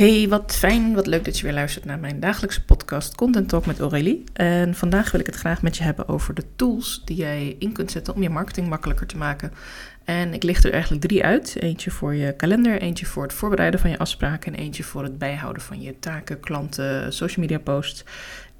Hey, 0.00 0.28
wat 0.28 0.56
fijn, 0.56 0.94
wat 0.94 1.06
leuk 1.06 1.24
dat 1.24 1.38
je 1.38 1.42
weer 1.42 1.52
luistert 1.52 1.84
naar 1.84 1.98
mijn 1.98 2.20
dagelijkse 2.20 2.64
podcast 2.64 3.14
Content 3.14 3.48
Talk 3.48 3.66
met 3.66 3.80
Aurélie. 3.80 4.24
En 4.32 4.74
vandaag 4.74 5.10
wil 5.10 5.20
ik 5.20 5.26
het 5.26 5.34
graag 5.34 5.62
met 5.62 5.76
je 5.76 5.82
hebben 5.82 6.08
over 6.08 6.34
de 6.34 6.44
tools 6.56 7.02
die 7.04 7.16
jij 7.16 7.56
in 7.58 7.72
kunt 7.72 7.90
zetten 7.90 8.14
om 8.14 8.22
je 8.22 8.30
marketing 8.30 8.68
makkelijker 8.68 9.06
te 9.06 9.16
maken. 9.16 9.52
En 10.04 10.34
ik 10.34 10.42
licht 10.42 10.64
er 10.64 10.72
eigenlijk 10.72 11.02
drie 11.02 11.24
uit. 11.24 11.56
Eentje 11.58 11.90
voor 11.90 12.14
je 12.14 12.36
kalender, 12.36 12.80
eentje 12.80 13.06
voor 13.06 13.22
het 13.22 13.32
voorbereiden 13.32 13.80
van 13.80 13.90
je 13.90 13.98
afspraken 13.98 14.54
en 14.54 14.60
eentje 14.60 14.84
voor 14.84 15.02
het 15.02 15.18
bijhouden 15.18 15.62
van 15.62 15.80
je 15.80 15.98
taken, 15.98 16.40
klanten, 16.40 17.12
social 17.12 17.46
media 17.46 17.58
posts. 17.58 18.04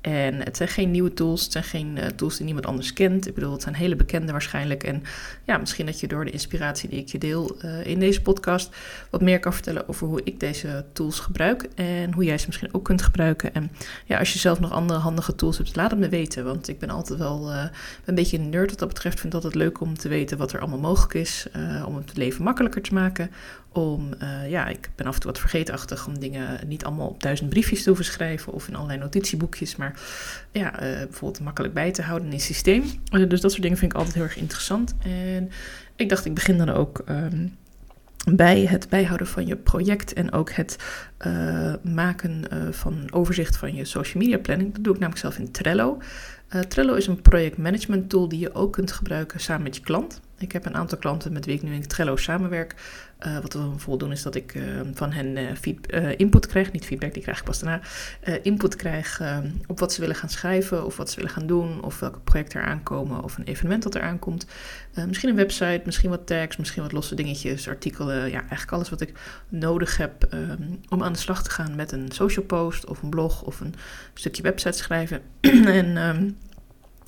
En 0.01 0.35
het 0.35 0.57
zijn 0.57 0.69
geen 0.69 0.91
nieuwe 0.91 1.15
tools, 1.15 1.43
het 1.43 1.53
zijn 1.53 1.65
geen 1.65 1.97
uh, 1.97 2.05
tools 2.05 2.37
die 2.37 2.45
niemand 2.45 2.67
anders 2.67 2.93
kent. 2.93 3.27
Ik 3.27 3.35
bedoel, 3.35 3.53
het 3.53 3.63
zijn 3.63 3.75
hele 3.75 3.97
bekende 3.97 4.33
waarschijnlijk. 4.33 4.83
En 4.83 5.03
ja, 5.45 5.59
misschien 5.59 5.87
dat 5.87 6.01
je 6.01 6.09
door 6.09 6.25
de 6.25 6.31
inspiratie 6.31 6.89
die 6.89 6.99
ik 6.99 7.09
je 7.09 7.19
deel 7.19 7.57
uh, 7.65 7.87
in 7.87 7.99
deze 7.99 8.23
podcast 8.23 8.77
wat 9.11 9.21
meer 9.21 9.41
kan 9.41 9.53
vertellen 9.53 9.89
over 9.89 10.07
hoe 10.07 10.21
ik 10.25 10.41
deze 10.41 10.85
tools 10.93 11.21
gebruik 11.21 11.69
en 11.75 12.13
hoe 12.13 12.25
jij 12.25 12.39
ze 12.39 12.47
misschien 12.47 12.75
ook 12.75 12.85
kunt 12.85 13.03
gebruiken. 13.03 13.55
En 13.55 13.71
ja, 14.05 14.19
als 14.19 14.33
je 14.33 14.39
zelf 14.39 14.61
nog 14.61 14.73
andere 14.73 14.99
handige 14.99 15.35
tools 15.35 15.57
hebt, 15.57 15.77
laat 15.77 15.91
het 15.91 16.01
me 16.01 16.09
weten. 16.09 16.45
Want 16.45 16.69
ik 16.69 16.79
ben 16.79 16.91
altijd 16.91 17.19
wel 17.19 17.51
uh, 17.51 17.65
een 18.05 18.15
beetje 18.15 18.39
een 18.39 18.51
nerd 18.51 18.71
wat 18.71 18.79
dat 18.79 18.89
betreft. 18.89 19.21
Vind 19.21 19.33
het 19.33 19.45
altijd 19.45 19.63
leuk 19.63 19.81
om 19.81 19.99
te 19.99 20.09
weten 20.09 20.39
wat 20.39 20.53
er 20.53 20.61
allemaal 20.61 20.79
mogelijk 20.79 21.15
is, 21.15 21.47
om 21.87 21.97
het 21.97 22.17
leven 22.17 22.45
makkelijker 22.45 22.83
te 22.83 22.95
maken. 22.95 23.31
Om, 23.73 24.09
ja, 24.49 24.67
ik 24.67 24.91
ben 24.95 25.07
af 25.07 25.15
en 25.15 25.21
toe 25.21 25.31
wat 25.31 25.41
vergeetachtig 25.41 26.07
om 26.07 26.19
dingen 26.19 26.69
niet 26.69 26.85
allemaal 26.85 27.09
op 27.09 27.23
duizend 27.23 27.51
briefjes 27.51 27.83
te 27.83 27.89
hoeven 27.89 28.05
schrijven 28.05 28.53
of 28.53 28.69
in 28.69 28.75
allerlei 28.75 28.99
notitieboekjes, 28.99 29.77
maar 29.77 29.90
ja, 30.53 30.83
uh, 30.83 30.97
bijvoorbeeld 30.97 31.41
makkelijk 31.45 31.75
bij 31.75 31.93
te 31.93 32.03
houden 32.03 32.29
in 32.29 32.35
een 32.35 32.41
systeem. 32.41 32.83
Uh, 33.13 33.29
dus 33.29 33.41
dat 33.41 33.51
soort 33.51 33.63
dingen 33.63 33.79
vind 33.79 33.93
ik 33.93 33.99
altijd 33.99 34.15
heel 34.15 34.25
erg 34.25 34.37
interessant. 34.37 34.95
En 35.03 35.51
ik 35.97 36.09
dacht, 36.09 36.25
ik 36.25 36.35
begin 36.35 36.59
dan 36.59 36.69
ook 36.69 37.05
um, 37.09 37.57
bij 38.33 38.67
het 38.67 38.89
bijhouden 38.89 39.27
van 39.27 39.47
je 39.47 39.57
project 39.57 40.13
en 40.13 40.33
ook 40.33 40.51
het 40.51 40.77
uh, 41.27 41.75
maken 41.83 42.45
van 42.71 43.09
overzicht 43.11 43.57
van 43.57 43.75
je 43.75 43.85
social 43.85 44.23
media 44.23 44.39
planning. 44.39 44.75
Dat 44.75 44.85
doe 44.85 44.95
ik 44.95 45.01
namelijk 45.01 45.25
zelf 45.25 45.39
in 45.39 45.51
Trello. 45.51 45.99
Trello 46.69 46.95
is 46.95 47.07
een 47.07 47.23
projectmanagement 47.23 48.09
tool 48.09 48.29
die 48.29 48.39
je 48.39 48.55
ook 48.55 48.73
kunt 48.73 48.93
gebruiken 48.93 49.41
samen 49.41 49.63
met 49.63 49.77
je 49.77 49.83
klant. 49.83 50.21
Ik 50.41 50.53
heb 50.53 50.67
een 50.67 50.75
aantal 50.75 50.99
klanten 50.99 51.33
met 51.33 51.45
wie 51.45 51.55
ik 51.55 51.63
nu 51.63 51.75
in 51.75 51.87
Trello 51.87 52.17
samenwerk. 52.17 52.75
Uh, 53.27 53.39
wat 53.39 53.53
we 53.53 53.59
bijvoorbeeld 53.59 54.01
doen 54.01 54.13
is 54.13 54.23
dat 54.23 54.35
ik 54.35 54.55
uh, 54.55 54.81
van 54.95 55.13
hen 55.13 55.37
uh, 55.37 55.51
feed, 55.61 55.87
input 56.17 56.47
krijg, 56.47 56.73
niet 56.73 56.85
feedback, 56.85 57.13
die 57.13 57.23
krijg 57.23 57.39
ik 57.39 57.45
pas 57.45 57.59
daarna, 57.59 57.81
input 58.43 58.77
krijg 58.77 59.23
op 59.67 59.79
wat 59.79 59.93
ze 59.93 60.01
willen 60.01 60.17
gaan 60.17 60.29
schrijven 60.29 60.85
of 60.85 60.97
wat 60.97 61.11
ze 61.11 61.17
willen 61.17 61.31
gaan 61.31 61.47
doen 61.47 61.83
of 61.83 62.01
welke 62.01 62.19
projecten 62.19 62.61
er 62.61 62.67
aankomen 62.67 63.23
of 63.23 63.39
een 63.39 63.45
evenement 63.45 63.83
dat 63.83 63.95
er 63.95 64.03
aankomt. 64.03 64.47
misschien 65.07 65.29
een 65.29 65.37
website, 65.37 65.83
misschien 65.85 66.11
wat 66.11 66.27
tags, 66.27 66.57
misschien 66.57 66.83
wat 66.83 66.93
losse 66.93 67.15
dingetjes, 67.15 67.69
artikelen, 67.69 68.31
ja 68.31 68.41
eigenlijk 68.41 68.73
alles 68.73 68.91
wat 68.91 69.01
ik 69.01 69.13
nodig 69.49 69.97
heb 69.97 70.29
um, 70.33 70.81
om 70.89 71.03
aan 71.03 71.13
de 71.13 71.19
slag 71.19 71.43
te 71.43 71.51
gaan 71.51 71.75
met 71.75 71.93
een 71.93 72.13
social 72.13 72.45
post 72.45 72.87
of 72.87 73.03
een 73.03 73.11
blog 73.11 73.43
of 73.43 73.61
een 73.61 73.75
stukje 74.15 74.43
website 74.43 74.79
schrijven. 74.79 75.21
en 75.81 75.97
um, 75.97 76.37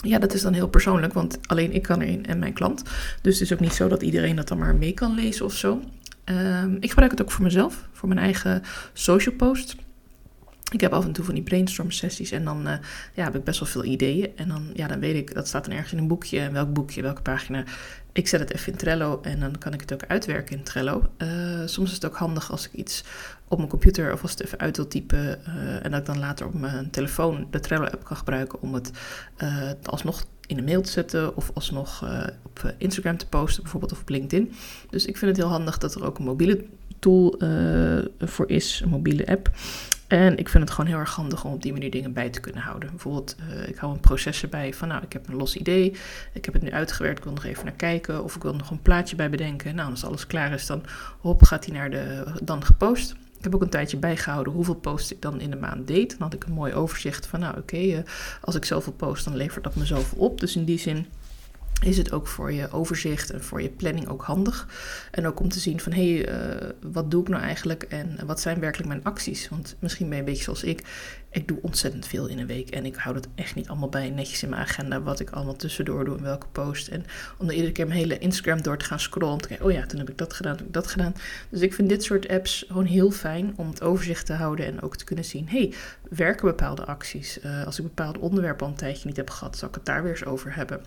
ja, 0.03 0.19
dat 0.19 0.35
is 0.35 0.43
dan 0.43 0.53
heel 0.53 0.69
persoonlijk, 0.69 1.13
want 1.13 1.39
alleen 1.47 1.73
ik 1.73 1.83
kan 1.83 2.01
erin 2.01 2.27
en 2.27 2.39
mijn 2.39 2.53
klant. 2.53 2.83
Dus 3.23 3.35
het 3.35 3.43
is 3.43 3.53
ook 3.53 3.61
niet 3.61 3.75
zo 3.75 3.89
dat 3.89 4.03
iedereen 4.03 4.37
dat 4.37 4.49
dan 4.49 4.59
maar 4.59 4.75
mee 4.75 4.93
kan 4.93 5.15
lezen 5.15 5.45
of 5.45 5.55
zo. 5.55 5.83
Um, 6.25 6.77
ik 6.81 6.89
gebruik 6.89 7.11
het 7.11 7.23
ook 7.23 7.31
voor 7.31 7.45
mezelf, 7.45 7.89
voor 7.93 8.09
mijn 8.09 8.21
eigen 8.21 8.63
social 8.93 9.35
post. 9.35 9.77
Ik 10.73 10.81
heb 10.81 10.93
af 10.93 11.05
en 11.05 11.13
toe 11.13 11.25
van 11.25 11.35
die 11.35 11.43
brainstorm 11.43 11.91
sessies 11.91 12.31
en 12.31 12.45
dan 12.45 12.69
uh, 12.69 12.75
ja, 13.15 13.25
heb 13.25 13.35
ik 13.35 13.45
best 13.45 13.61
wel 13.61 13.69
veel 13.69 13.85
ideeën. 13.85 14.31
En 14.37 14.49
dan, 14.49 14.71
ja, 14.75 14.87
dan 14.87 15.01
weet 15.01 15.15
ik, 15.15 15.35
dat 15.35 15.49
staat 15.49 15.65
dan 15.65 15.75
ergens 15.75 15.93
in 15.93 15.99
een 15.99 16.09
boekje. 16.09 16.39
En 16.39 16.53
welk 16.53 16.73
boekje, 16.73 17.03
welke 17.03 17.23
pagina. 17.23 17.65
Ik 18.15 18.29
zet 18.29 18.41
het 18.41 18.55
even 18.55 18.73
in 18.73 18.79
Trello 18.79 19.21
en 19.23 19.41
dan 19.41 19.59
kan 19.59 19.73
ik 19.73 19.81
het 19.81 19.93
ook 19.93 20.05
uitwerken 20.07 20.57
in 20.57 20.63
Trello. 20.63 21.03
Uh, 21.19 21.29
soms 21.65 21.89
is 21.89 21.95
het 21.95 22.07
ook 22.07 22.17
handig 22.17 22.51
als 22.51 22.67
ik 22.67 22.73
iets 22.73 23.05
op 23.49 23.59
mijn 23.59 23.71
computer 23.71 24.13
of 24.13 24.23
als 24.23 24.31
het 24.31 24.43
even 24.43 24.59
uit 24.59 24.77
wil 24.77 24.87
typen. 24.87 25.41
Uh, 25.49 25.85
en 25.85 25.91
dat 25.91 26.01
ik 26.01 26.07
dan 26.07 26.19
later 26.19 26.47
op 26.47 26.55
mijn 26.55 26.91
telefoon 26.91 27.47
de 27.51 27.61
Trello-app 27.61 28.05
kan 28.05 28.17
gebruiken 28.17 28.63
om 28.63 28.75
het 28.75 28.91
alsnog 29.83 30.25
in 30.47 30.59
een 30.59 30.65
mail 30.65 30.83
te 30.83 30.91
zetten 30.91 31.37
of 31.37 31.51
alsnog 31.55 32.05
op 32.43 32.75
Instagram 32.79 33.17
te 33.17 33.27
posten, 33.27 33.63
bijvoorbeeld 33.63 33.93
of 33.93 34.01
op 34.01 34.09
LinkedIn. 34.09 34.53
Dus 34.91 35.07
ik 35.07 35.17
vind 35.17 35.31
het 35.31 35.41
heel 35.41 35.53
handig 35.53 35.79
dat 35.79 35.95
er 35.95 36.05
ook 36.05 36.19
een 36.19 36.25
mobiele 36.25 36.65
tool 36.99 37.39
voor 38.19 38.49
is, 38.49 38.81
een 38.85 38.89
mobiele 38.89 39.27
app. 39.27 39.51
En 40.13 40.37
ik 40.37 40.49
vind 40.49 40.63
het 40.63 40.73
gewoon 40.73 40.91
heel 40.91 40.99
erg 40.99 41.15
handig 41.15 41.45
om 41.45 41.53
op 41.53 41.63
die 41.63 41.73
manier 41.73 41.91
dingen 41.91 42.13
bij 42.13 42.31
te 42.31 42.41
kunnen 42.41 42.63
houden. 42.63 42.91
Bijvoorbeeld, 42.91 43.37
uh, 43.51 43.69
ik 43.69 43.77
hou 43.77 43.93
een 43.93 44.01
proces 44.01 44.43
erbij 44.43 44.75
van, 44.75 44.89
nou, 44.89 45.03
ik 45.03 45.13
heb 45.13 45.29
een 45.29 45.35
los 45.35 45.57
idee, 45.57 45.97
ik 46.33 46.45
heb 46.45 46.55
het 46.55 46.63
nu 46.63 46.73
uitgewerkt, 46.73 47.19
ik 47.19 47.25
wil 47.25 47.33
nog 47.33 47.45
even 47.45 47.65
naar 47.65 47.75
kijken, 47.75 48.25
of 48.25 48.37
ik 48.37 48.43
wil 48.43 48.55
nog 48.55 48.71
een 48.71 48.83
plaatje 48.83 49.17
bij 49.17 49.31
bedenken. 49.31 49.75
Nou, 49.75 49.91
als 49.91 50.05
alles 50.05 50.27
klaar 50.27 50.53
is, 50.53 50.67
dan 50.67 50.83
hop, 51.21 51.43
gaat 51.43 51.65
hij 51.65 51.75
naar 51.75 51.91
de, 51.91 52.25
dan 52.43 52.65
gepost. 52.65 53.11
Ik 53.11 53.45
heb 53.45 53.55
ook 53.55 53.63
een 53.63 53.69
tijdje 53.69 53.97
bijgehouden 53.97 54.53
hoeveel 54.53 54.75
posts 54.75 55.13
ik 55.13 55.23
dan 55.23 55.41
in 55.41 55.51
de 55.51 55.57
maand 55.57 55.87
deed. 55.87 56.11
Dan 56.11 56.19
had 56.21 56.35
ik 56.35 56.45
een 56.45 56.53
mooi 56.53 56.75
overzicht 56.75 57.27
van, 57.27 57.41
nou, 57.41 57.59
oké, 57.59 57.77
uh, 57.77 57.99
als 58.41 58.55
ik 58.55 58.65
zoveel 58.65 58.93
post, 58.93 59.25
dan 59.25 59.37
levert 59.37 59.65
dat 59.65 59.75
me 59.75 59.85
zoveel 59.85 60.19
op. 60.19 60.41
Dus 60.41 60.57
in 60.57 60.65
die 60.65 60.79
zin 60.79 61.07
is 61.85 61.97
het 61.97 62.13
ook 62.13 62.27
voor 62.27 62.53
je 62.53 62.71
overzicht 62.71 63.31
en 63.31 63.43
voor 63.45 63.63
je 63.63 63.69
planning 63.69 64.09
ook 64.09 64.23
handig. 64.23 64.69
En 65.11 65.27
ook 65.27 65.41
om 65.41 65.49
te 65.49 65.61
zien 65.61 65.81
van 65.81 65.93
hé, 65.93 66.15
hey, 66.15 66.29
uh, 66.29 66.71
wat 66.93 67.11
doe 67.11 67.23
ik 67.23 67.29
nou 67.29 67.43
eigenlijk 67.43 67.83
en 67.83 68.19
wat 68.27 68.41
zijn 68.41 68.61
werkelijk 68.61 68.89
mijn 68.89 69.05
acties? 69.05 69.49
Want 69.49 69.77
misschien 69.79 70.07
ben 70.07 70.15
je 70.15 70.23
een 70.23 70.29
beetje 70.29 70.43
zoals 70.43 70.65
ik. 70.65 70.83
Ik 71.31 71.49
doe 71.49 71.59
ontzettend 71.63 72.07
veel 72.07 72.27
in 72.27 72.39
een 72.39 72.47
week 72.47 72.71
en 72.71 72.85
ik 72.85 72.95
hou 72.95 73.15
dat 73.15 73.29
echt 73.35 73.55
niet 73.55 73.69
allemaal 73.69 73.89
bij 73.89 74.11
netjes 74.11 74.43
in 74.43 74.49
mijn 74.49 74.63
agenda 74.63 75.03
wat 75.03 75.21
ik 75.21 75.31
allemaal 75.31 75.57
tussendoor 75.57 76.05
doe 76.05 76.17
en 76.17 76.23
welke 76.23 76.47
post. 76.53 76.89
En 76.89 77.05
om 77.39 77.47
dan 77.47 77.55
iedere 77.55 77.73
keer 77.73 77.87
mijn 77.87 77.99
hele 77.99 78.19
Instagram 78.19 78.63
door 78.63 78.77
te 78.77 78.85
gaan 78.85 79.01
scrollen 79.01 79.33
om 79.35 79.41
te 79.41 79.49
kijken, 79.49 79.67
oh 79.67 79.73
ja, 79.73 79.87
toen 79.87 79.99
heb 79.99 80.11
ik 80.11 80.19
dat 80.19 80.33
gedaan, 80.33 80.57
toen 80.57 80.67
heb 80.67 80.77
ik 80.77 80.83
dat 80.83 80.93
gedaan. 80.93 81.15
Dus 81.51 81.61
ik 81.61 81.75
vind 81.75 81.89
dit 81.89 82.05
soort 82.05 82.29
apps 82.29 82.65
gewoon 82.67 82.85
heel 82.85 83.11
fijn 83.11 83.53
om 83.57 83.69
het 83.69 83.83
overzicht 83.83 84.27
te 84.27 84.33
houden 84.33 84.67
en 84.67 84.83
ook 84.83 84.97
te 84.97 85.05
kunnen 85.05 85.25
zien, 85.25 85.49
hé, 85.49 85.59
hey, 85.59 85.73
werken 86.11 86.47
bepaalde 86.47 86.85
acties? 86.85 87.39
Uh, 87.45 87.65
als 87.65 87.79
ik 87.79 87.85
bepaalde 87.85 88.21
onderwerpen 88.21 88.67
al 88.67 88.73
een 88.73 88.79
tijdje 88.79 89.07
niet 89.07 89.17
heb 89.17 89.31
gehad, 89.31 89.57
zal 89.59 89.69
ik 89.69 89.75
het 89.75 89.85
daar 89.85 90.03
weer 90.03 90.13
eens 90.13 90.25
over 90.25 90.55
hebben. 90.55 90.81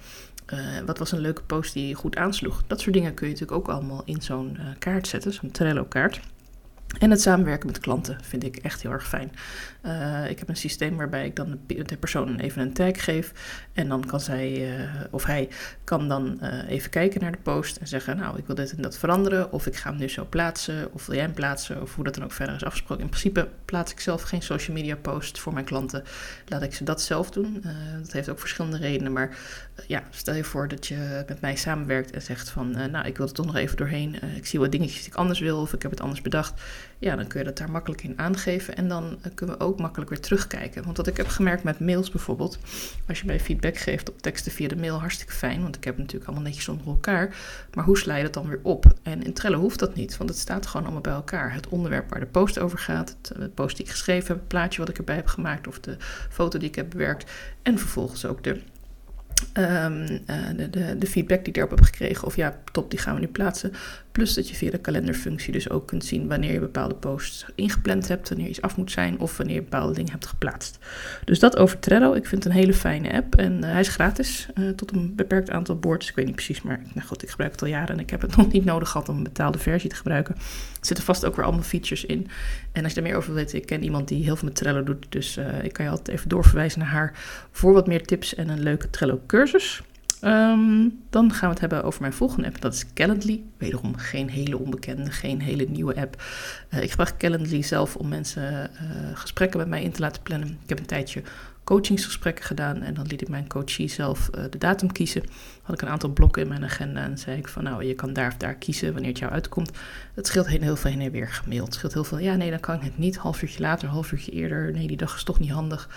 Uh, 0.54 0.60
wat 0.86 0.98
was 0.98 1.12
een 1.12 1.20
leuke 1.20 1.42
post 1.42 1.74
die 1.74 1.96
goed 1.96 2.16
aansloeg? 2.16 2.64
Dat 2.68 2.82
soort 2.82 2.94
dingen 2.94 3.14
kun 3.14 3.28
je 3.28 3.34
natuurlijk 3.34 3.60
ook 3.60 3.76
allemaal 3.76 4.02
in 4.06 4.22
zo'n 4.22 4.58
uh, 4.60 4.66
kaart 4.80 5.08
zetten, 5.08 5.34
zo'n 5.34 5.52
Trello-kaart. 5.52 6.20
En 7.00 7.12
het 7.12 7.22
samenwerken 7.22 7.68
met 7.68 7.79
klanten 7.79 8.18
vind 8.22 8.44
ik 8.44 8.56
echt 8.56 8.81
heel 8.81 8.91
erg 8.91 9.07
fijn. 9.07 9.31
Uh, 9.85 10.29
ik 10.29 10.40
heb 10.40 10.50
een 10.50 10.56
systeem 10.56 10.97
waarbij 10.97 11.25
ik 11.25 11.35
dan 11.35 11.59
de 11.68 11.97
persoon 11.97 12.40
even 12.40 12.62
een 12.62 12.73
tag 12.73 13.03
geef. 13.03 13.31
En 13.73 13.88
dan 13.88 14.06
kan 14.06 14.19
zij 14.19 14.78
uh, 14.78 14.90
of 15.09 15.25
hij 15.25 15.50
kan 15.84 16.07
dan 16.07 16.40
uh, 16.41 16.69
even 16.69 16.90
kijken 16.90 17.22
naar 17.22 17.31
de 17.31 17.38
post 17.38 17.78
en 17.78 17.88
zeggen: 17.88 18.18
Nou, 18.18 18.38
ik 18.38 18.46
wil 18.46 18.56
dit 18.56 18.75
en 18.75 18.81
dat 18.81 18.97
veranderen. 18.97 19.51
Of 19.51 19.68
ik 19.68 19.75
ga 19.75 19.90
hem 19.90 20.00
nu 20.00 20.09
zo 20.09 20.25
plaatsen. 20.29 20.94
Of 20.94 21.06
wil 21.06 21.16
jij 21.16 21.23
hem 21.23 21.34
plaatsen? 21.34 21.81
Of 21.81 21.96
hoe 21.96 22.03
dat 22.03 22.16
dan 22.16 22.23
ook 22.23 22.31
verder 22.31 22.56
is 22.56 22.63
afgesproken. 22.63 23.03
In 23.03 23.09
principe 23.09 23.47
plaats 23.66 23.91
ik 23.91 24.00
zelf 24.00 24.22
geen 24.22 24.41
social 24.41 24.75
media 24.75 24.96
post 24.96 25.40
voor 25.40 25.53
mijn 25.53 25.66
klanten. 25.66 26.03
Laat 26.47 26.62
ik 26.62 26.73
ze 26.73 26.84
dat 26.84 27.02
zelf 27.02 27.31
doen. 27.31 27.63
dat 28.02 28.12
heeft 28.12 28.29
ook 28.29 28.40
verschillende 28.40 28.78
redenen. 28.78 29.12
Maar 29.12 29.38
ja, 29.88 30.03
stel 30.09 30.35
je 30.35 30.44
voor 30.44 30.67
dat 30.67 30.88
je 30.88 31.23
met 31.28 31.41
mij 31.41 31.56
samenwerkt 31.56 32.12
en 32.12 32.22
zegt: 32.22 32.50
van 32.50 32.72
Nou, 32.91 33.06
ik 33.06 33.17
wil 33.17 33.28
er 33.28 33.34
toch 33.34 33.46
nog 33.46 33.56
even 33.56 33.78
doorheen. 33.78 34.16
ik 34.35 34.46
zie 34.46 34.59
wat 34.59 34.72
dingetjes 34.72 35.00
die 35.00 35.12
ik 35.12 35.16
anders 35.16 35.40
wil. 35.40 35.62
Of 35.62 35.73
ik 35.73 35.81
heb 35.81 35.91
het 35.91 36.02
anders 36.02 36.22
bedacht 36.22 36.62
ja, 37.00 37.16
dan 37.16 37.28
kun 37.28 37.40
je 37.40 37.46
dat 37.46 37.58
daar 37.58 37.72
makkelijk 37.72 38.03
in 38.03 38.19
aangeven. 38.19 38.75
En 38.75 38.88
dan 38.88 39.19
kunnen 39.36 39.58
we 39.58 39.63
ook 39.63 39.80
makkelijk 39.80 40.09
weer 40.09 40.19
terugkijken. 40.19 40.84
Want 40.84 40.97
wat 40.97 41.08
ik 41.08 41.18
heb 41.18 41.28
gemerkt 41.28 41.63
met 41.63 41.80
mails 41.80 42.09
bijvoorbeeld, 42.09 42.58
als 43.08 43.19
je 43.19 43.25
mij 43.25 43.40
feedback 43.40 43.78
geeft 43.78 44.09
op 44.09 44.22
teksten 44.22 44.52
via 44.52 44.68
de 44.68 44.75
mail, 44.75 45.00
hartstikke 45.00 45.34
fijn, 45.34 45.62
want 45.62 45.75
ik 45.75 45.84
heb 45.84 45.94
het 45.94 46.03
natuurlijk 46.03 46.30
allemaal 46.30 46.47
netjes 46.47 46.69
onder 46.69 46.88
elkaar. 46.88 47.35
Maar 47.74 47.85
hoe 47.85 47.97
sla 47.97 48.16
je 48.16 48.24
dat 48.24 48.34
dan 48.34 48.47
weer 48.47 48.59
op? 48.62 48.94
En 49.03 49.24
in 49.24 49.34
Trello 49.34 49.59
hoeft 49.59 49.80
dat 49.80 49.96
niet, 49.96 50.18
want 50.18 50.30
het 50.30 50.40
staat 50.40 50.66
gewoon 50.66 50.85
allemaal 50.85 51.02
bij 51.02 51.14
elkaar. 51.14 51.53
Het 51.53 51.68
onderwerp 51.68 52.09
waar 52.09 52.19
de 52.19 52.25
post 52.25 52.59
over 52.59 52.78
gaat, 52.78 53.18
het, 53.38 53.53
post 53.53 53.78
die 53.78 53.85
ik 53.85 53.91
geschreven 53.91 54.28
heb, 54.28 54.38
het 54.38 54.47
plaatje 54.47 54.80
wat 54.80 54.90
ik 54.90 54.97
erbij 54.97 55.16
heb 55.16 55.28
gemaakt 55.28 55.68
of 55.68 55.80
de 55.80 55.97
foto 56.30 56.59
die 56.59 56.68
ik 56.68 56.75
heb 56.75 56.90
bewerkt. 56.90 57.31
En 57.62 57.80
vervolgens 57.80 58.25
ook 58.25 58.44
de 58.44 58.62
uh, 59.58 59.88
de, 60.56 60.69
de, 60.69 60.97
de, 60.97 61.08
feedback 61.08 61.38
die 61.38 61.47
ik 61.47 61.53
daarop 61.53 61.78
heb 61.78 61.85
gekregen. 61.85 62.28
Of 62.28 62.35
ja, 62.35 62.59
top, 62.72 62.90
die 62.90 63.00
gaan 63.00 63.14
we 63.14 63.19
nu 63.19 63.28
plaatsen. 63.28 63.74
Plus 64.16 64.34
dat 64.34 64.50
je 64.50 64.56
via 64.56 64.72
de 64.72 64.78
kalenderfunctie 64.78 65.52
dus 65.52 65.70
ook 65.70 65.88
kunt 65.88 66.06
zien 66.06 66.28
wanneer 66.28 66.52
je 66.52 66.59
bepaalde 66.59 66.96
posts 66.96 67.46
ingepland 67.56 68.08
hebt, 68.08 68.30
wanneer 68.30 68.48
iets 68.48 68.62
af 68.62 68.78
moet 68.78 68.91
zijn 68.91 69.20
of 69.20 69.38
wanneer 69.38 69.56
je 69.56 69.62
bepaalde 69.62 69.94
dingen 69.94 70.12
hebt 70.12 70.26
geplaatst. 70.26 70.78
Dus 71.26 71.40
dat 71.40 71.58
over 71.58 71.79
Trello. 71.79 72.14
Ik 72.14 72.26
vind 72.26 72.44
het 72.44 72.53
een 72.53 72.59
hele 72.59 72.73
fijne 72.73 73.14
app 73.14 73.35
en 73.35 73.53
uh, 73.53 73.72
hij 73.72 73.79
is 73.79 73.88
gratis 73.88 74.47
uh, 74.56 74.70
tot 74.70 74.91
een 74.91 75.16
beperkt 75.16 75.50
aantal 75.50 75.79
boards. 75.79 76.09
Ik 76.09 76.16
weet 76.16 76.26
niet 76.26 76.35
precies, 76.35 76.62
maar 76.62 76.82
nou 76.94 77.08
goed, 77.08 77.23
ik 77.23 77.29
gebruik 77.29 77.52
het 77.52 77.62
al 77.62 77.67
jaren 77.67 77.96
en 77.96 78.00
ik 78.00 78.09
heb 78.09 78.22
het 78.22 78.35
nog 78.38 78.52
niet 78.52 78.66
nodig 78.66 78.90
gehad 78.90 79.09
om 79.09 79.17
een 79.17 79.23
betaalde 79.23 79.58
versie 79.58 79.90
te 79.90 79.96
gebruiken. 79.96 80.35
Er 80.35 80.41
zitten 80.85 81.06
vast 81.06 81.26
ook 81.26 81.35
weer 81.35 81.46
allemaal 81.46 81.64
features 81.64 82.06
in. 82.06 82.28
En 82.72 82.84
als 82.84 82.94
je 82.94 82.97
er 82.97 83.08
meer 83.08 83.16
over 83.16 83.34
wil 83.34 83.44
weten, 83.44 83.58
ik 83.58 83.66
ken 83.66 83.84
iemand 83.84 84.08
die 84.08 84.23
heel 84.23 84.35
veel 84.35 84.47
met 84.47 84.58
Trello 84.58 84.84
doet, 84.84 85.06
dus 85.09 85.40
ik 85.62 85.73
kan 85.73 85.85
je 85.85 85.91
altijd 85.91 86.17
even 86.17 86.29
doorverwijzen 86.29 86.79
naar 86.79 86.90
haar 86.90 87.14
voor 87.52 87.73
wat 87.73 87.88
meer 87.88 88.06
tips 88.06 88.35
en 88.35 88.50
een 88.50 88.64
leuke 88.64 88.90
Trello 88.90 89.22
cursus. 89.28 89.84
Ehm, 90.26 90.90
dan 91.10 91.34
gaan 91.34 91.48
we 91.48 91.54
het 91.54 91.60
hebben 91.60 91.84
over 91.84 92.02
mijn 92.02 92.14
volgende 92.14 92.48
app. 92.48 92.62
Dat 92.62 92.74
is 92.74 92.94
Calendly. 92.94 93.44
Wederom 93.58 93.98
geen 93.98 94.30
hele 94.30 94.58
onbekende, 94.58 95.12
geen 95.12 95.42
hele 95.42 95.66
nieuwe 95.70 95.96
app. 95.96 96.24
Uh, 96.74 96.84
ik 96.84 96.90
gebruik 96.90 97.18
Calendly 97.18 97.62
zelf 97.62 97.96
om 97.96 98.08
mensen 98.08 98.70
gesprekken 99.14 99.60
met 99.60 99.68
mij 99.68 99.84
in 99.84 99.92
te 99.92 100.00
laten 100.00 100.22
plannen. 100.22 100.60
Ik 100.64 100.70
heb 100.70 100.80
een 100.80 100.86
tijdje 100.86 101.24
coachingsgesprekken 101.66 102.46
gedaan. 102.46 102.82
En 102.82 102.94
dan 102.94 103.06
liet 103.08 103.22
ik 103.22 103.30
mijn 103.30 103.48
coachie 103.48 103.88
zelf 103.88 104.30
uh, 104.36 104.44
de 104.50 104.58
datum 104.58 104.92
kiezen. 104.92 105.24
Had 105.62 105.76
ik 105.76 105.82
een 105.82 105.94
aantal 105.94 106.10
blokken 106.10 106.42
in 106.42 106.48
mijn 106.48 106.64
agenda 106.64 107.04
en 107.04 107.18
zei 107.18 107.38
ik 107.38 107.48
van 107.48 107.64
nou, 107.64 107.84
je 107.84 107.94
kan 107.94 108.14
daar 108.14 108.28
of 108.28 108.38
daar 108.38 108.56
kiezen 108.56 108.92
wanneer 108.94 109.10
het 109.10 109.20
jou 109.20 109.32
uitkomt. 109.32 109.72
Het 110.14 110.28
scheelt 110.28 110.48
heel 110.48 110.76
veel 110.76 110.92
heen 110.92 111.02
en 111.02 111.12
weer 111.12 111.30
gemaild. 111.30 111.66
Het 111.66 111.76
scheelt 111.76 111.94
heel 111.94 112.04
veel, 112.04 112.18
ja 112.18 112.36
nee, 112.36 112.50
dan 112.50 112.60
kan 112.60 112.76
ik 112.76 112.82
het 112.82 112.98
niet. 112.98 113.18
Half 113.18 113.42
uurtje 113.42 113.60
later, 113.60 113.88
half 113.88 114.12
uurtje 114.12 114.32
eerder. 114.32 114.72
Nee, 114.72 114.88
die 114.88 114.98
dag 114.98 115.16
is 115.16 115.24
toch 115.24 115.40
niet 115.40 115.52
handig. 115.52 115.90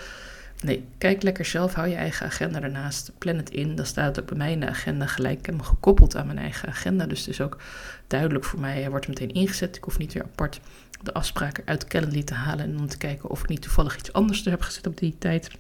Nee, 0.63 0.85
kijk 0.99 1.23
lekker 1.23 1.45
zelf, 1.45 1.75
hou 1.75 1.89
je 1.89 1.95
eigen 1.95 2.27
agenda 2.27 2.63
ernaast, 2.63 3.13
plan 3.19 3.37
het 3.37 3.51
in. 3.51 3.75
Dan 3.75 3.87
staat 3.87 4.07
het 4.07 4.21
ook 4.21 4.29
bij 4.29 4.39
mij 4.39 4.53
in 4.53 4.61
de 4.61 4.69
agenda 4.69 5.07
gelijk. 5.07 5.49
Ik 5.49 5.55
gekoppeld 5.63 6.17
aan 6.17 6.27
mijn 6.27 6.39
eigen 6.39 6.69
agenda, 6.69 7.07
dus 7.07 7.19
het 7.19 7.29
is 7.29 7.41
ook 7.41 7.61
duidelijk 8.07 8.45
voor 8.45 8.61
mij. 8.61 8.81
Hij 8.81 8.91
wordt 8.91 9.09
meteen 9.09 9.33
ingezet. 9.33 9.77
Ik 9.77 9.85
hoef 9.85 9.99
niet 9.99 10.13
weer 10.13 10.23
apart 10.23 10.61
de 11.03 11.13
afspraken 11.13 11.65
uit 11.67 11.85
Calendly 11.85 12.23
te 12.23 12.35
halen 12.35 12.65
en 12.65 12.79
om 12.79 12.89
te 12.89 12.99
kijken 12.99 13.31
of 13.31 13.43
ik 13.43 13.49
niet 13.49 13.63
toevallig 13.63 13.97
iets 13.99 14.13
anders 14.13 14.45
er 14.45 14.51
heb 14.51 14.61
gezet 14.61 14.87
op 14.87 14.99
die 14.99 15.15
tijd. 15.19 15.51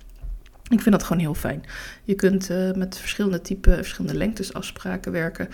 Ik 0.68 0.80
vind 0.80 0.90
dat 0.90 1.02
gewoon 1.02 1.22
heel 1.22 1.34
fijn. 1.34 1.64
Je 2.04 2.14
kunt 2.14 2.50
uh, 2.50 2.72
met 2.72 2.98
verschillende 2.98 3.40
typen, 3.40 3.74
verschillende 3.74 4.16
lengtes 4.16 4.52
afspraken 4.52 5.12
werken. 5.12 5.48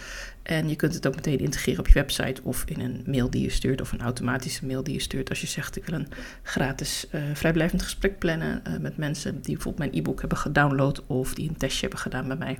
En 0.44 0.68
je 0.68 0.76
kunt 0.76 0.94
het 0.94 1.06
ook 1.06 1.14
meteen 1.14 1.38
integreren 1.38 1.80
op 1.80 1.86
je 1.86 1.94
website 1.94 2.42
of 2.42 2.64
in 2.66 2.80
een 2.80 3.02
mail 3.06 3.30
die 3.30 3.42
je 3.42 3.50
stuurt 3.50 3.80
of 3.80 3.92
een 3.92 4.00
automatische 4.00 4.66
mail 4.66 4.82
die 4.82 4.94
je 4.94 5.00
stuurt. 5.00 5.28
Als 5.28 5.40
je 5.40 5.46
zegt 5.46 5.76
ik 5.76 5.84
wil 5.84 5.98
een 5.98 6.08
gratis 6.42 7.06
uh, 7.12 7.22
vrijblijvend 7.34 7.82
gesprek 7.82 8.18
plannen 8.18 8.62
uh, 8.68 8.78
met 8.78 8.96
mensen 8.96 9.32
die 9.40 9.54
bijvoorbeeld 9.54 9.78
mijn 9.78 10.02
e-book 10.02 10.20
hebben 10.20 10.38
gedownload 10.38 11.02
of 11.06 11.34
die 11.34 11.48
een 11.48 11.56
testje 11.56 11.80
hebben 11.80 11.98
gedaan 11.98 12.28
bij 12.28 12.36
mij. 12.36 12.58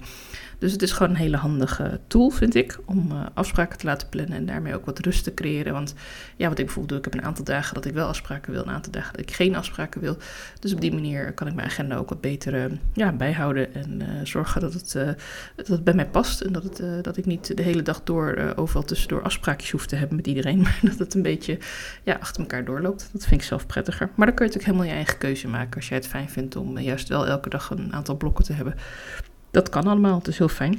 Dus 0.59 0.73
het 0.73 0.83
is 0.83 0.93
gewoon 0.93 1.13
een 1.13 1.19
hele 1.19 1.37
handige 1.37 2.01
tool 2.07 2.31
vind 2.31 2.55
ik 2.55 2.79
om 2.85 3.13
uh, 3.13 3.27
afspraken 3.35 3.79
te 3.79 3.87
laten 3.87 4.09
plannen 4.09 4.37
en 4.37 4.47
daarmee 4.47 4.75
ook 4.75 4.85
wat 4.85 4.99
rust 4.99 5.25
te 5.25 5.35
creëren. 5.35 5.73
Want 5.73 5.95
ja, 6.37 6.49
wat 6.49 6.59
ik 6.59 6.65
bijvoorbeeld 6.65 6.89
doe, 6.89 6.99
ik 6.99 7.05
heb 7.05 7.15
een 7.15 7.29
aantal 7.29 7.45
dagen 7.45 7.75
dat 7.75 7.85
ik 7.85 7.93
wel 7.93 8.09
afspraken 8.09 8.53
wil, 8.53 8.63
een 8.63 8.71
aantal 8.71 8.93
dagen 8.93 9.13
dat 9.13 9.21
ik 9.21 9.35
geen 9.35 9.57
afspraken 9.57 10.01
wil. 10.01 10.17
Dus 10.61 10.73
op 10.73 10.81
die 10.81 10.93
manier 10.93 11.33
kan 11.33 11.47
ik 11.47 11.55
mijn 11.55 11.69
agenda 11.69 11.97
ook 11.97 12.09
wat 12.09 12.21
beter 12.21 12.71
ja, 12.93 13.13
bijhouden 13.13 13.75
en 13.75 14.03
zorgen 14.27 14.61
dat 14.61 14.73
het, 14.73 15.17
dat 15.67 15.85
bij 15.85 15.95
mij 15.95 16.07
past 16.07 16.41
en 16.41 16.53
dat, 16.53 16.63
het, 16.63 17.05
dat 17.05 17.17
ik 17.17 17.27
niet 17.27 17.57
de 17.57 17.63
hele 17.63 17.74
hele 17.75 17.87
dag 17.87 18.03
door 18.05 18.39
uh, 18.39 18.51
overal 18.55 18.83
tussendoor 18.83 19.23
afspraakjes 19.23 19.71
hoeft 19.71 19.89
te 19.89 19.97
hebben 19.97 20.17
met 20.17 20.27
iedereen. 20.27 20.59
Maar 20.63 20.79
dat 20.83 20.99
het 20.99 21.15
een 21.15 21.23
beetje 21.23 21.59
ja, 22.03 22.17
achter 22.21 22.41
elkaar 22.41 22.65
doorloopt. 22.65 23.09
Dat 23.13 23.27
vind 23.27 23.41
ik 23.41 23.47
zelf 23.47 23.67
prettiger. 23.67 24.11
Maar 24.15 24.27
dan 24.27 24.35
kun 24.35 24.47
je 24.47 24.53
natuurlijk 24.53 24.65
helemaal 24.65 24.87
je 24.87 24.93
eigen 24.93 25.19
keuze 25.19 25.49
maken. 25.49 25.77
Als 25.77 25.89
jij 25.89 25.99
het 25.99 26.07
fijn 26.07 26.29
vindt 26.29 26.57
om 26.57 26.77
uh, 26.77 26.85
juist 26.85 27.09
wel 27.09 27.27
elke 27.27 27.49
dag 27.49 27.71
een 27.71 27.93
aantal 27.93 28.17
blokken 28.17 28.45
te 28.45 28.53
hebben. 28.53 28.75
Dat 29.51 29.69
kan 29.69 29.87
allemaal. 29.87 30.19
Het 30.19 30.29
is 30.29 30.39
heel 30.39 30.49
fijn. 30.49 30.79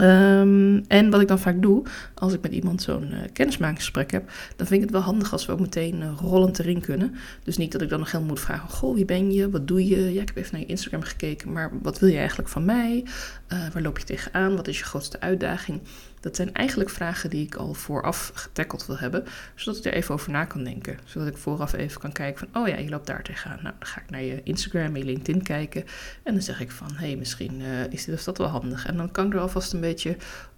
Um, 0.00 0.84
en 0.88 1.10
wat 1.10 1.20
ik 1.20 1.28
dan 1.28 1.38
vaak 1.38 1.62
doe, 1.62 1.82
als 2.14 2.32
ik 2.32 2.42
met 2.42 2.52
iemand 2.52 2.82
zo'n 2.82 3.10
uh, 3.12 3.18
kennismakingsgesprek 3.32 4.10
heb, 4.10 4.30
dan 4.56 4.66
vind 4.66 4.78
ik 4.78 4.80
het 4.80 4.90
wel 4.90 5.00
handig 5.00 5.32
als 5.32 5.46
we 5.46 5.52
ook 5.52 5.60
meteen 5.60 6.00
uh, 6.00 6.12
rollend 6.20 6.58
erin 6.58 6.80
kunnen. 6.80 7.14
Dus 7.44 7.56
niet 7.56 7.72
dat 7.72 7.82
ik 7.82 7.88
dan 7.88 7.98
nog 7.98 8.10
helemaal 8.10 8.32
moet 8.32 8.40
vragen: 8.40 8.68
Goh, 8.68 8.94
wie 8.94 9.04
ben 9.04 9.32
je? 9.32 9.50
Wat 9.50 9.68
doe 9.68 9.86
je? 9.86 10.12
Ja, 10.12 10.20
ik 10.20 10.28
heb 10.28 10.36
even 10.36 10.52
naar 10.52 10.60
je 10.60 10.66
Instagram 10.66 11.02
gekeken, 11.02 11.52
maar 11.52 11.70
wat 11.82 11.98
wil 11.98 12.08
je 12.08 12.18
eigenlijk 12.18 12.48
van 12.48 12.64
mij? 12.64 13.04
Uh, 13.52 13.58
waar 13.72 13.82
loop 13.82 13.98
je 13.98 14.04
tegenaan? 14.04 14.56
Wat 14.56 14.68
is 14.68 14.78
je 14.78 14.84
grootste 14.84 15.20
uitdaging? 15.20 15.80
Dat 16.26 16.36
zijn 16.36 16.54
eigenlijk 16.54 16.90
vragen 16.90 17.30
die 17.30 17.46
ik 17.46 17.54
al 17.54 17.74
vooraf 17.74 18.30
getackeld 18.34 18.86
wil 18.86 18.98
hebben, 18.98 19.24
zodat 19.54 19.78
ik 19.78 19.84
er 19.84 19.92
even 19.92 20.14
over 20.14 20.30
na 20.30 20.44
kan 20.44 20.64
denken. 20.64 20.98
Zodat 21.04 21.28
ik 21.28 21.36
vooraf 21.36 21.72
even 21.72 22.00
kan 22.00 22.12
kijken 22.12 22.48
van, 22.48 22.62
oh 22.62 22.68
ja, 22.68 22.76
je 22.76 22.88
loopt 22.88 23.06
daar 23.06 23.22
tegenaan. 23.22 23.58
Nou, 23.62 23.74
dan 23.78 23.88
ga 23.88 24.00
ik 24.00 24.10
naar 24.10 24.22
je 24.22 24.40
Instagram, 24.42 24.96
je 24.96 25.04
LinkedIn 25.04 25.42
kijken 25.42 25.84
en 26.22 26.32
dan 26.32 26.42
zeg 26.42 26.60
ik 26.60 26.70
van, 26.70 26.88
hé, 26.94 27.06
hey, 27.06 27.16
misschien 27.16 27.60
uh, 27.60 27.86
is 27.90 28.04
dit 28.04 28.14
of 28.14 28.22
dat 28.22 28.38
wel 28.38 28.46
handig. 28.46 28.86
En 28.86 28.96
dan 28.96 29.10
kan 29.10 29.26
ik 29.26 29.34
er 29.34 29.40
alvast 29.40 29.72
een 29.72 29.80
beetje 29.80 30.16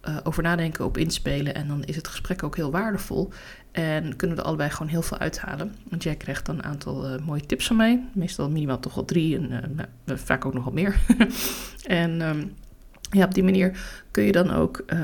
uh, 0.09 0.17
over 0.23 0.43
nadenken, 0.43 0.85
op 0.85 0.97
inspelen 0.97 1.55
en 1.55 1.69
dan 1.69 1.85
is 1.85 1.97
het 1.97 2.09
gesprek 2.09 2.43
ook 2.43 2.57
heel 2.57 2.71
waardevol. 2.71 3.33
En 3.73 4.17
kunnen 4.17 4.37
we 4.37 4.43
er 4.43 4.49
allebei 4.49 4.71
gewoon 4.71 4.89
heel 4.89 5.03
veel 5.03 5.19
uithalen. 5.19 5.75
Want 5.89 6.03
jij 6.03 6.17
krijgt 6.17 6.47
dan 6.47 6.55
een 6.55 6.65
aantal 6.65 7.15
uh, 7.15 7.21
mooie 7.27 7.47
tips 7.47 7.67
van 7.67 7.77
mij. 7.77 8.05
Meestal 8.13 8.51
minimaal 8.51 8.81
toch 8.81 8.95
wel 8.95 9.05
drie 9.05 9.37
en 9.37 9.75
nou, 10.05 10.19
vaak 10.19 10.45
ook 10.45 10.55
nog 10.55 10.65
wel 10.65 10.73
meer. 10.73 11.01
en... 11.87 12.21
Um, 12.21 12.53
ja, 13.11 13.25
op 13.25 13.35
die 13.35 13.43
manier 13.43 13.79
kun 14.11 14.25
je 14.25 14.33
dan 14.33 14.51
ook 14.51 14.83
uh, 14.87 15.01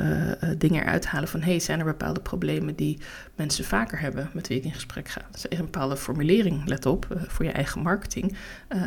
dingen 0.58 0.82
eruit 0.82 1.06
halen 1.06 1.28
van... 1.28 1.42
hey, 1.42 1.58
zijn 1.58 1.78
er 1.78 1.84
bepaalde 1.84 2.20
problemen 2.20 2.74
die 2.74 2.98
mensen 3.34 3.64
vaker 3.64 4.00
hebben 4.00 4.30
met 4.32 4.48
wie 4.48 4.56
ik 4.56 4.64
in 4.64 4.72
gesprek 4.72 5.08
ga? 5.08 5.20
Is 5.34 5.46
een 5.48 5.64
bepaalde 5.64 5.96
formulering, 5.96 6.66
let 6.66 6.86
op, 6.86 7.06
uh, 7.12 7.22
voor 7.26 7.44
je 7.44 7.50
eigen 7.50 7.82
marketing. 7.82 8.36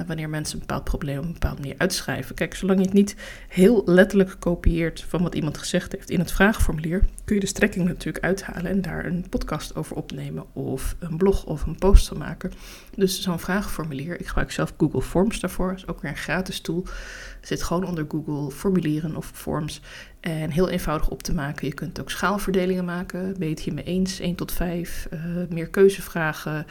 wanneer 0.07 0.29
mensen 0.29 0.53
een 0.53 0.65
bepaald 0.67 0.83
probleem 0.83 1.17
op 1.17 1.23
een 1.23 1.33
bepaalde 1.33 1.61
manier 1.61 1.77
uitschrijven. 1.77 2.35
Kijk, 2.35 2.55
zolang 2.55 2.79
je 2.79 2.85
het 2.85 2.93
niet 2.93 3.15
heel 3.47 3.81
letterlijk 3.85 4.35
kopieert 4.39 5.05
van 5.07 5.21
wat 5.21 5.35
iemand 5.35 5.57
gezegd 5.57 5.91
heeft 5.91 6.09
in 6.09 6.19
het 6.19 6.31
vraagformulier... 6.31 7.03
kun 7.25 7.35
je 7.35 7.41
de 7.41 7.47
strekking 7.47 7.87
natuurlijk 7.87 8.23
uithalen 8.25 8.71
en 8.71 8.81
daar 8.81 9.05
een 9.05 9.25
podcast 9.29 9.75
over 9.75 9.95
opnemen... 9.95 10.45
of 10.53 10.95
een 10.99 11.17
blog 11.17 11.45
of 11.45 11.65
een 11.65 11.77
post 11.77 12.07
van 12.07 12.17
maken. 12.17 12.51
Dus 12.95 13.21
zo'n 13.21 13.39
vraagformulier, 13.39 14.19
ik 14.19 14.27
gebruik 14.27 14.51
zelf 14.51 14.73
Google 14.77 15.01
Forms 15.01 15.39
daarvoor. 15.39 15.73
Is 15.73 15.87
ook 15.87 16.01
weer 16.01 16.11
een 16.11 16.17
gratis 16.17 16.61
tool. 16.61 16.85
Zit 17.47 17.63
gewoon 17.63 17.83
onder 17.83 18.05
Google 18.07 18.51
formulieren 18.51 19.15
of 19.15 19.31
forms. 19.33 19.81
En 20.19 20.49
heel 20.49 20.69
eenvoudig 20.69 21.09
op 21.09 21.23
te 21.23 21.33
maken. 21.33 21.67
Je 21.67 21.73
kunt 21.73 22.01
ook 22.01 22.09
schaalverdelingen 22.09 22.85
maken. 22.85 23.33
Ben 23.37 23.47
je 23.47 23.53
het 23.53 23.63
hiermee 23.63 23.83
eens? 23.83 24.19
1 24.19 24.35
tot 24.35 24.51
5. 24.51 25.07
Uh, 25.13 25.41
eh, 25.41 25.49
meer 25.49 25.69
keuzevragen. 25.69 26.65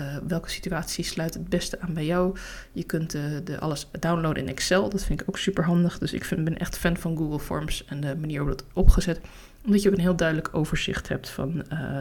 Uh, 0.00 0.16
welke 0.26 0.50
situatie 0.50 1.04
sluit 1.04 1.34
het 1.34 1.48
beste 1.48 1.80
aan 1.80 1.94
bij 1.94 2.04
jou? 2.04 2.36
Je 2.72 2.84
kunt 2.84 3.14
uh, 3.14 3.22
de 3.44 3.60
alles 3.60 3.88
downloaden 4.00 4.42
in 4.42 4.48
Excel. 4.48 4.88
Dat 4.88 5.04
vind 5.04 5.20
ik 5.20 5.28
ook 5.28 5.38
super 5.38 5.64
handig. 5.64 5.98
Dus 5.98 6.12
ik 6.12 6.24
vind, 6.24 6.44
ben 6.44 6.58
echt 6.58 6.78
fan 6.78 6.96
van 6.96 7.16
Google 7.16 7.40
Forms 7.40 7.84
en 7.84 8.00
de 8.00 8.16
manier 8.16 8.38
waarop 8.38 8.58
dat 8.58 8.66
opgezet 8.72 9.20
omdat 9.68 9.82
je 9.82 9.88
ook 9.88 9.94
een 9.94 10.02
heel 10.02 10.16
duidelijk 10.16 10.48
overzicht 10.52 11.08
hebt 11.08 11.28
van 11.28 11.62
uh, 11.72 11.96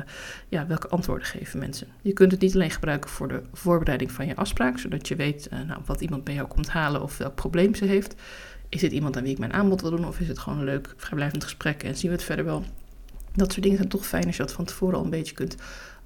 ja, 0.49 0.67
welke 0.67 0.87
antwoorden 0.87 1.27
geven 1.27 1.59
mensen. 1.59 1.87
Je 2.01 2.13
kunt 2.13 2.31
het 2.31 2.41
niet 2.41 2.53
alleen 2.53 2.71
gebruiken 2.71 3.09
voor 3.09 3.27
de 3.27 3.41
voorbereiding 3.53 4.11
van 4.11 4.27
je 4.27 4.35
afspraak, 4.35 4.77
zodat 4.77 5.07
je 5.07 5.15
weet 5.15 5.49
uh, 5.53 5.59
nou, 5.67 5.81
wat 5.85 6.01
iemand 6.01 6.23
bij 6.23 6.33
jou 6.33 6.47
komt 6.47 6.69
halen 6.69 7.01
of 7.01 7.17
welk 7.17 7.35
probleem 7.35 7.75
ze 7.75 7.85
heeft. 7.85 8.15
Is 8.69 8.81
het 8.81 8.91
iemand 8.91 9.17
aan 9.17 9.23
wie 9.23 9.31
ik 9.31 9.39
mijn 9.39 9.53
aanbod 9.53 9.81
wil 9.81 9.89
doen 9.89 10.07
of 10.07 10.19
is 10.19 10.27
het 10.27 10.39
gewoon 10.39 10.59
een 10.59 10.65
leuk 10.65 10.93
vrijblijvend 10.97 11.43
gesprek 11.43 11.83
en 11.83 11.95
zien 11.95 12.09
we 12.09 12.15
het 12.15 12.25
verder 12.25 12.45
wel? 12.45 12.63
Dat 13.33 13.51
soort 13.51 13.63
dingen 13.63 13.77
zijn 13.77 13.89
toch 13.89 14.05
fijn 14.05 14.25
als 14.25 14.37
je 14.37 14.43
dat 14.43 14.53
van 14.53 14.65
tevoren 14.65 14.97
al 14.97 15.03
een 15.03 15.09
beetje 15.09 15.33
kunt 15.33 15.55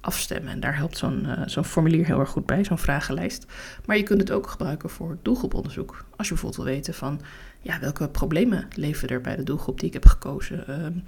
afstemmen. 0.00 0.52
En 0.52 0.60
daar 0.60 0.76
helpt 0.76 0.98
zo'n 0.98 1.26
zo'n 1.46 1.64
formulier 1.64 2.06
heel 2.06 2.18
erg 2.18 2.30
goed 2.30 2.46
bij, 2.46 2.64
zo'n 2.64 2.78
vragenlijst. 2.78 3.46
Maar 3.86 3.96
je 3.96 4.02
kunt 4.02 4.20
het 4.20 4.30
ook 4.30 4.46
gebruiken 4.46 4.90
voor 4.90 5.18
doelgroeponderzoek. 5.22 6.04
Als 6.16 6.28
je 6.28 6.34
bijvoorbeeld 6.34 6.64
wil 6.64 6.74
weten 6.74 6.94
van 6.94 7.20
ja, 7.62 7.80
welke 7.80 8.08
problemen 8.08 8.68
leven 8.76 9.08
er 9.08 9.20
bij 9.20 9.36
de 9.36 9.42
doelgroep 9.42 9.78
die 9.78 9.88
ik 9.88 9.94
heb 9.94 10.06
gekozen. 10.06 10.64
Uh, 10.68 11.02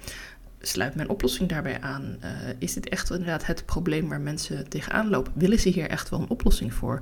sluit 0.59 0.95
mijn 0.95 1.09
oplossing 1.09 1.49
daarbij 1.49 1.81
aan? 1.81 2.17
Uh, 2.23 2.29
is 2.59 2.73
dit 2.73 2.89
echt 2.89 3.09
inderdaad 3.09 3.45
het 3.45 3.65
probleem 3.65 4.09
waar 4.09 4.21
mensen 4.21 4.69
tegenaan 4.69 5.09
lopen? 5.09 5.31
Willen 5.35 5.59
ze 5.59 5.69
hier 5.69 5.89
echt 5.89 6.09
wel 6.09 6.19
een 6.19 6.29
oplossing 6.29 6.73
voor? 6.73 7.01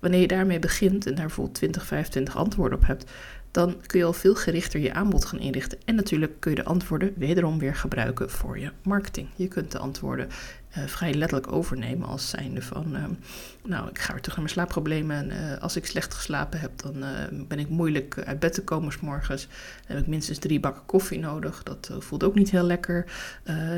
Wanneer 0.00 0.20
je 0.20 0.26
daarmee 0.26 0.58
begint 0.58 1.06
en 1.06 1.14
daar 1.14 1.26
bijvoorbeeld 1.26 1.56
20, 1.56 1.86
25 1.86 2.36
antwoorden 2.36 2.78
op 2.78 2.86
hebt, 2.86 3.10
dan 3.50 3.76
kun 3.86 3.98
je 3.98 4.04
al 4.04 4.12
veel 4.12 4.34
gerichter 4.34 4.80
je 4.80 4.92
aanbod 4.92 5.24
gaan 5.24 5.38
inrichten. 5.38 5.78
En 5.84 5.94
natuurlijk 5.94 6.40
kun 6.40 6.50
je 6.50 6.56
de 6.56 6.64
antwoorden 6.64 7.12
wederom 7.16 7.58
weer 7.58 7.74
gebruiken 7.74 8.30
voor 8.30 8.58
je 8.58 8.70
marketing. 8.82 9.28
Je 9.36 9.48
kunt 9.48 9.72
de 9.72 9.78
antwoorden 9.78 10.28
uh, 10.78 10.84
vrij 10.86 11.14
letterlijk 11.14 11.52
overnemen 11.52 12.08
als 12.08 12.28
zijnde 12.28 12.62
van, 12.62 12.96
uh, 12.96 13.04
nou, 13.64 13.88
ik 13.88 13.98
ga 13.98 14.12
weer 14.12 14.22
terug 14.22 14.36
naar 14.36 14.44
mijn 14.44 14.56
slaapproblemen. 14.56 15.16
En 15.16 15.30
uh, 15.30 15.62
als 15.62 15.76
ik 15.76 15.86
slecht 15.86 16.14
geslapen 16.14 16.60
heb, 16.60 16.70
dan 16.82 17.04
ben 17.48 17.58
ik 17.58 17.68
moeilijk 17.68 18.18
uit 18.24 18.38
bed 18.38 18.52
te 18.52 18.64
komen 18.64 18.92
s 18.92 19.00
morgens. 19.00 19.46
Dan 19.86 19.96
heb 19.96 19.98
ik 19.98 20.06
minstens 20.06 20.38
drie 20.38 20.60
bakken 20.60 20.86
koffie 20.86 21.18
nodig. 21.18 21.62
Dat 21.62 21.90
voelt 21.98 22.24
ook 22.24 22.34
niet 22.34 22.50
heel 22.50 22.62
lekker. 22.62 23.04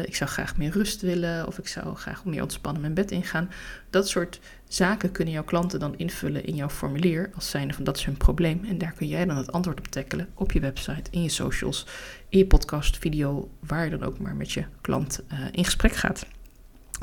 ik 0.05 0.17
zou 0.17 0.31
graag 0.31 0.57
meer 0.57 0.71
rust 0.71 1.01
willen 1.01 1.47
of 1.47 1.59
ik 1.59 1.69
zou 1.69 1.95
graag 1.97 2.25
meer 2.25 2.43
ontspannen 2.43 2.83
mijn 2.83 2.95
bed 2.95 3.11
ingaan. 3.11 3.51
Dat 3.91 4.09
soort 4.09 4.41
zaken 4.69 5.13
kunnen 5.13 5.35
jouw 5.35 5.45
klanten 5.45 5.81
dan 5.81 5.99
invullen 5.99 6.45
in 6.45 6.55
jouw 6.55 6.69
formulier 6.69 7.31
als 7.35 7.51
zijnde 7.51 7.75
van 7.75 7.85
dat 7.85 7.97
is 7.97 8.05
hun 8.05 8.17
probleem. 8.17 8.65
En 8.65 8.79
daar 8.79 8.93
kun 8.93 9.09
jij 9.09 9.25
dan 9.25 9.37
het 9.37 9.53
antwoord 9.53 9.79
op 9.79 9.87
tackelen 9.87 10.29
op 10.35 10.53
je 10.53 10.61
website, 10.61 11.11
in 11.11 11.23
je 11.23 11.29
socials, 11.29 11.87
in 12.29 12.39
je 12.39 12.47
podcast, 12.47 12.99
video, 12.99 13.51
waar 13.61 13.85
je 13.85 13.91
dan 13.91 14.03
ook 14.03 14.19
maar 14.19 14.37
met 14.37 14.53
je 14.53 14.65
klant 14.81 15.23
in 15.53 15.65
gesprek 15.65 15.93
gaat. 15.93 16.27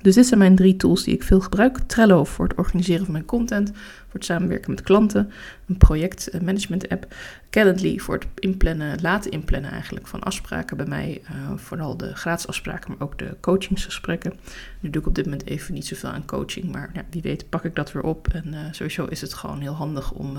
Dus 0.01 0.15
dit 0.15 0.25
zijn 0.25 0.39
mijn 0.39 0.55
drie 0.55 0.75
tools 0.75 1.03
die 1.03 1.13
ik 1.13 1.23
veel 1.23 1.39
gebruik. 1.39 1.77
Trello 1.77 2.23
voor 2.23 2.47
het 2.47 2.57
organiseren 2.57 3.03
van 3.03 3.13
mijn 3.13 3.25
content, 3.25 3.71
voor 3.73 4.13
het 4.13 4.25
samenwerken 4.25 4.71
met 4.71 4.81
klanten, 4.81 5.31
een 5.67 5.77
projectmanagement 5.77 6.89
app. 6.89 7.13
Calendly 7.49 7.97
voor 7.97 8.13
het 8.13 8.27
inplannen, 8.35 9.01
laten 9.01 9.31
inplannen 9.31 9.71
eigenlijk 9.71 10.07
van 10.07 10.23
afspraken 10.23 10.77
bij 10.77 10.85
mij. 10.85 11.21
Uh, 11.23 11.57
vooral 11.57 11.97
de 11.97 12.15
gratis 12.15 12.47
afspraken, 12.47 12.91
maar 12.91 13.07
ook 13.07 13.19
de 13.19 13.37
coachingsgesprekken. 13.39 14.33
Nu 14.79 14.89
doe 14.89 15.01
ik 15.01 15.07
op 15.07 15.15
dit 15.15 15.25
moment 15.25 15.45
even 15.45 15.73
niet 15.73 15.87
zoveel 15.87 16.09
aan 16.09 16.25
coaching, 16.25 16.71
maar 16.71 16.89
ja, 16.93 17.03
wie 17.09 17.21
weet 17.21 17.49
pak 17.49 17.63
ik 17.63 17.75
dat 17.75 17.91
weer 17.91 18.03
op. 18.03 18.27
En 18.27 18.47
uh, 18.47 18.59
sowieso 18.71 19.05
is 19.05 19.21
het 19.21 19.33
gewoon 19.33 19.61
heel 19.61 19.73
handig 19.73 20.11
om, 20.11 20.37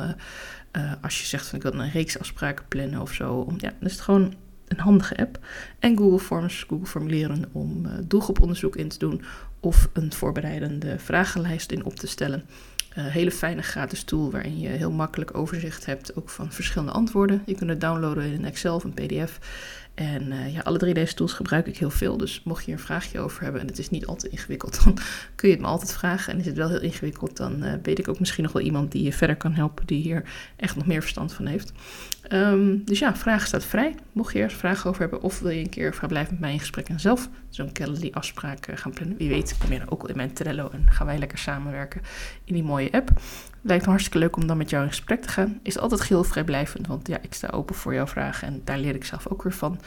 als 1.00 1.20
je 1.20 1.26
zegt 1.26 1.46
van 1.46 1.58
ik 1.58 1.64
wil 1.64 1.80
een 1.80 1.90
reeks 1.90 2.18
afspraken 2.18 2.64
plannen 2.68 3.00
of 3.00 3.12
zo. 3.12 3.34
Om, 3.34 3.54
ja, 3.58 3.72
dan 3.78 3.88
is 3.88 3.92
het 3.92 4.00
gewoon 4.00 4.34
een 4.68 4.78
handige 4.78 5.16
app. 5.16 5.38
En 5.78 5.96
Google 5.96 6.18
Forms, 6.18 6.64
Google 6.68 6.86
Formulieren 6.86 7.44
om 7.52 7.86
uh, 7.86 7.92
doelgroeponderzoek 8.04 8.76
in 8.76 8.88
te 8.88 8.98
doen 8.98 9.22
of 9.60 9.88
een 9.92 10.12
voorbereidende 10.12 10.98
vragenlijst 10.98 11.72
in 11.72 11.84
op 11.84 11.94
te 11.94 12.06
stellen. 12.06 12.44
Een 12.94 13.04
hele 13.04 13.30
fijne 13.30 13.62
gratis 13.62 14.02
tool 14.02 14.30
waarin 14.30 14.60
je 14.60 14.68
heel 14.68 14.90
makkelijk 14.90 15.36
overzicht 15.36 15.86
hebt 15.86 16.16
ook 16.16 16.28
van 16.28 16.52
verschillende 16.52 16.92
antwoorden. 16.92 17.42
Je 17.46 17.54
kunt 17.54 17.70
het 17.70 17.80
downloaden 17.80 18.24
in 18.24 18.32
een 18.32 18.44
Excel 18.44 18.74
of 18.74 18.84
een 18.84 18.94
PDF. 18.94 19.38
En 19.94 20.32
uh, 20.32 20.54
ja, 20.54 20.60
alle 20.60 20.78
drie 20.78 20.94
deze 20.94 21.14
tools 21.14 21.32
gebruik 21.32 21.66
ik 21.66 21.78
heel 21.78 21.90
veel. 21.90 22.16
Dus 22.16 22.42
mocht 22.44 22.64
je 22.64 22.72
een 22.72 22.78
vraagje 22.78 23.20
over 23.20 23.42
hebben 23.42 23.60
en 23.60 23.66
het 23.66 23.78
is 23.78 23.90
niet 23.90 24.06
altijd 24.06 24.32
ingewikkeld, 24.32 24.78
dan 24.84 24.98
kun 25.34 25.48
je 25.48 25.54
het 25.54 25.62
me 25.64 25.70
altijd 25.70 25.92
vragen. 25.92 26.32
En 26.32 26.38
is 26.38 26.46
het 26.46 26.56
wel 26.56 26.68
heel 26.68 26.80
ingewikkeld, 26.80 27.36
dan 27.36 27.82
weet 27.82 27.98
ik 27.98 28.08
ook 28.08 28.18
misschien 28.18 28.44
nog 28.44 28.52
wel 28.52 28.62
iemand 28.62 28.92
die 28.92 29.02
je 29.02 29.12
verder 29.12 29.36
kan 29.36 29.52
helpen, 29.52 29.86
die 29.86 30.02
hier 30.02 30.24
echt 30.56 30.76
nog 30.76 30.86
meer 30.86 31.00
verstand 31.00 31.32
van 31.32 31.46
heeft. 31.46 31.72
Um, 32.32 32.84
dus 32.84 32.98
ja, 32.98 33.16
vragen 33.16 33.46
staat 33.46 33.64
vrij. 33.64 33.94
Mocht 34.12 34.32
je 34.32 34.38
ergens 34.38 34.60
vragen 34.60 34.90
over 34.90 35.00
hebben, 35.00 35.22
of 35.22 35.40
wil 35.40 35.50
je 35.50 35.60
een 35.60 35.68
keer 35.68 35.94
blijven 36.08 36.32
met 36.32 36.40
mij 36.40 36.52
in 36.52 36.58
gesprek 36.58 36.88
en 36.88 37.00
zelf 37.00 37.28
zo'n 37.48 37.72
Calendly-afspraak 37.72 38.68
uh, 38.68 38.76
gaan 38.76 38.92
plannen. 38.92 39.16
Wie 39.16 39.28
weet, 39.28 39.56
kom 39.58 39.72
je 39.72 39.78
dan 39.78 39.90
ook 39.90 40.02
al 40.02 40.08
in 40.08 40.16
mijn 40.16 40.32
Trello 40.32 40.70
en 40.70 40.86
gaan 40.90 41.06
wij 41.06 41.18
lekker 41.18 41.38
samenwerken 41.38 42.00
in 42.44 42.54
die 42.54 42.62
mooie 42.62 42.92
app. 42.92 43.10
Lijkt 43.62 43.84
me 43.84 43.90
hartstikke 43.90 44.18
leuk 44.18 44.36
om 44.36 44.46
dan 44.46 44.56
met 44.56 44.70
jou 44.70 44.82
in 44.82 44.88
gesprek 44.88 45.22
te 45.22 45.28
gaan. 45.28 45.60
Is 45.62 45.78
altijd 45.78 46.00
geheel 46.00 46.24
vrijblijvend, 46.24 46.86
want 46.86 47.08
ja, 47.08 47.18
ik 47.22 47.34
sta 47.34 47.48
open 47.48 47.74
voor 47.74 47.94
jouw 47.94 48.06
vragen 48.06 48.48
en 48.48 48.60
daar 48.64 48.78
leer 48.78 48.94
ik 48.94 49.04
zelf 49.04 49.28
ook 49.28 49.42
weer 49.42 49.52
van. 49.52 49.80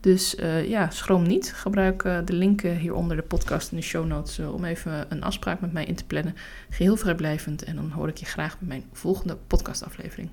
Dus 0.00 0.34
uh, 0.34 0.68
ja, 0.68 0.90
schroom 0.90 1.22
niet. 1.22 1.52
Gebruik 1.52 2.04
uh, 2.04 2.18
de 2.24 2.32
linken 2.32 2.76
hieronder 2.76 3.16
de 3.16 3.22
podcast 3.22 3.70
in 3.70 3.76
de 3.76 3.82
show 3.82 4.06
notes 4.06 4.38
om 4.38 4.64
even 4.64 5.06
een 5.08 5.22
afspraak 5.22 5.60
met 5.60 5.72
mij 5.72 5.84
in 5.84 5.94
te 5.94 6.04
plannen. 6.04 6.36
Geheel 6.70 6.96
vrijblijvend 6.96 7.64
en 7.64 7.76
dan 7.76 7.90
hoor 7.90 8.08
ik 8.08 8.16
je 8.16 8.26
graag 8.26 8.58
bij 8.58 8.68
mijn 8.68 8.84
volgende 8.92 9.36
podcastaflevering. 9.46 10.30